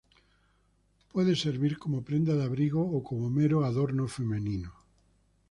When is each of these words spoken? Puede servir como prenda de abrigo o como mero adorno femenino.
Puede 1.11 1.35
servir 1.35 1.77
como 1.77 2.01
prenda 2.01 2.33
de 2.33 2.41
abrigo 2.43 2.81
o 2.81 3.03
como 3.03 3.29
mero 3.29 3.63
adorno 3.63 4.07
femenino. 4.07 4.73